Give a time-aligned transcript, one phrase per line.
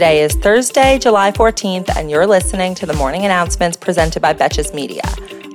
[0.00, 4.72] Today is Thursday, July 14th, and you're listening to the morning announcements presented by Betches
[4.72, 5.02] Media.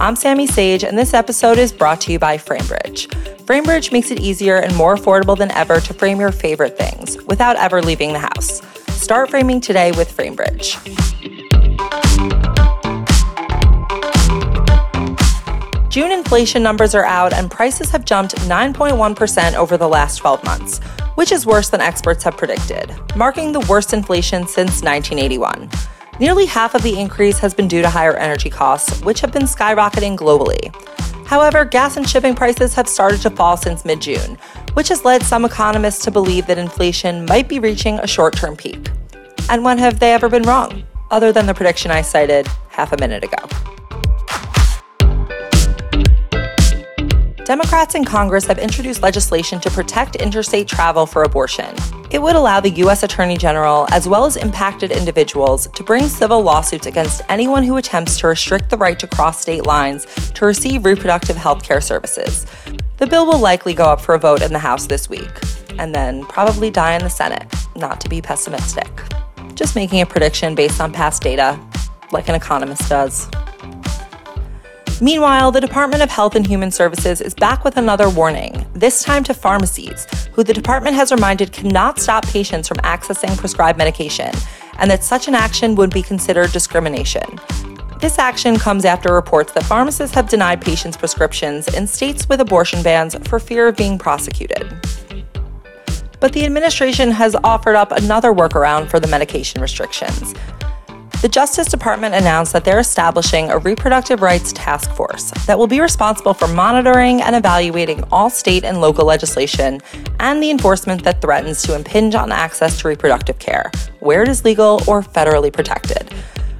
[0.00, 3.08] I'm Sammy Sage, and this episode is brought to you by Framebridge.
[3.44, 7.56] Framebridge makes it easier and more affordable than ever to frame your favorite things without
[7.56, 8.62] ever leaving the house.
[8.94, 10.78] Start framing today with Framebridge.
[15.90, 20.80] June inflation numbers are out, and prices have jumped 9.1% over the last 12 months,
[21.14, 25.70] which is worse than experts have predicted, marking the worst inflation since 1981.
[26.20, 29.44] Nearly half of the increase has been due to higher energy costs, which have been
[29.44, 30.74] skyrocketing globally.
[31.26, 34.36] However, gas and shipping prices have started to fall since mid June,
[34.74, 38.56] which has led some economists to believe that inflation might be reaching a short term
[38.56, 38.90] peak.
[39.48, 42.96] And when have they ever been wrong, other than the prediction I cited half a
[42.98, 43.69] minute ago?
[47.50, 51.74] Democrats in Congress have introduced legislation to protect interstate travel for abortion.
[52.12, 53.02] It would allow the U.S.
[53.02, 58.20] Attorney General, as well as impacted individuals, to bring civil lawsuits against anyone who attempts
[58.20, 62.46] to restrict the right to cross state lines to receive reproductive health care services.
[62.98, 65.32] The bill will likely go up for a vote in the House this week,
[65.76, 68.86] and then probably die in the Senate, not to be pessimistic.
[69.56, 71.58] Just making a prediction based on past data,
[72.12, 73.28] like an economist does.
[75.02, 79.24] Meanwhile, the Department of Health and Human Services is back with another warning, this time
[79.24, 84.30] to pharmacies, who the department has reminded cannot stop patients from accessing prescribed medication,
[84.78, 87.24] and that such an action would be considered discrimination.
[87.98, 92.82] This action comes after reports that pharmacists have denied patients prescriptions in states with abortion
[92.82, 94.70] bans for fear of being prosecuted.
[96.20, 100.34] But the administration has offered up another workaround for the medication restrictions
[101.20, 105.78] the Justice Department announced that they're establishing a reproductive rights task force that will be
[105.78, 109.82] responsible for monitoring and evaluating all state and local legislation
[110.18, 114.46] and the enforcement that threatens to impinge on access to reproductive care, where it is
[114.46, 116.10] legal or federally protected.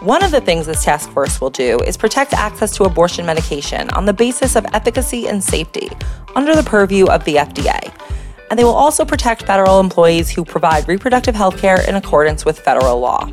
[0.00, 3.88] One of the things this task force will do is protect access to abortion medication
[3.90, 5.88] on the basis of efficacy and safety
[6.34, 7.90] under the purview of the FDA.
[8.50, 12.58] And they will also protect federal employees who provide reproductive health care in accordance with
[12.58, 13.30] federal law.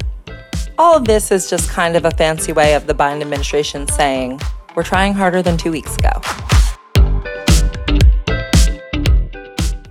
[0.79, 4.39] All of this is just kind of a fancy way of the Biden administration saying,
[4.77, 6.09] we're trying harder than two weeks ago.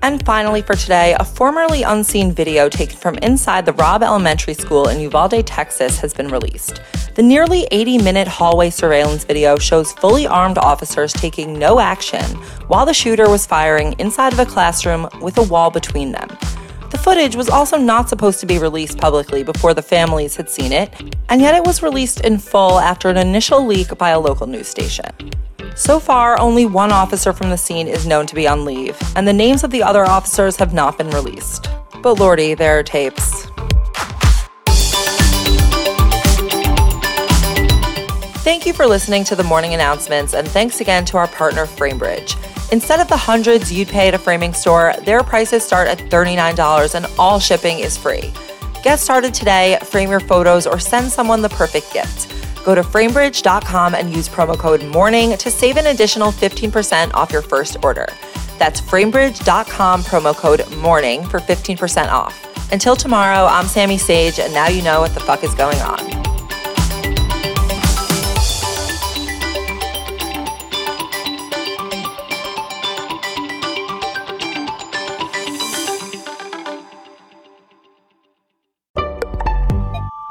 [0.01, 4.89] And finally, for today, a formerly unseen video taken from inside the Robb Elementary School
[4.89, 6.81] in Uvalde, Texas, has been released.
[7.17, 12.25] The nearly 80 minute hallway surveillance video shows fully armed officers taking no action
[12.69, 16.31] while the shooter was firing inside of a classroom with a wall between them.
[16.91, 20.73] The footage was also not supposed to be released publicly before the families had seen
[20.73, 20.91] it,
[21.29, 24.69] and yet it was released in full after an initial leak by a local news
[24.69, 25.05] station.
[25.75, 29.29] So far, only one officer from the scene is known to be on leave, and
[29.29, 31.69] the names of the other officers have not been released.
[32.03, 33.47] But lordy, there are tapes.
[38.43, 42.35] Thank you for listening to the morning announcements, and thanks again to our partner, Framebridge.
[42.71, 46.95] Instead of the hundreds you'd pay at a framing store, their prices start at $39
[46.95, 48.33] and all shipping is free.
[48.83, 52.35] Get started today, frame your photos, or send someone the perfect gift.
[52.65, 57.43] Go to framebridge.com and use promo code MORNING to save an additional 15% off your
[57.43, 58.07] first order.
[58.59, 62.45] That's framebridge.com promo code MORNING for 15% off.
[62.71, 66.18] Until tomorrow, I'm Sammy Sage, and now you know what the fuck is going on.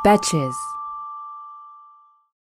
[0.08, 0.67] Betches.